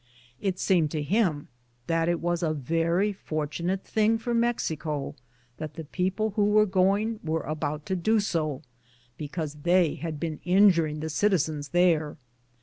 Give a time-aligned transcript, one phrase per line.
[0.39, 1.47] It seemed to him
[1.85, 5.13] that it was a very fortunate thing for Mexico
[5.57, 8.63] that the people who were going were about to do ao
[9.19, 12.17] because they had been injuring the citizens there.